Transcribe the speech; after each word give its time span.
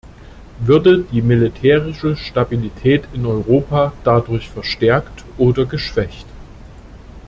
Würde 0.61 1.03
die 1.11 1.21
militärische 1.21 2.17
Stabilität 2.17 3.07
in 3.13 3.27
Europa 3.27 3.93
dadurch 4.03 4.49
verstärkt 4.49 5.23
oder 5.37 5.67
geschwächt? 5.67 6.25